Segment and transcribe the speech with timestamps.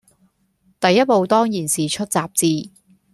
[0.79, 2.71] 第一步當然是出雜誌，